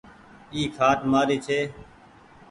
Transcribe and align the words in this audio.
اي 0.53 0.61
کآٽ 0.77 0.99
مآري 1.11 1.37
ڇي۔ 1.45 1.59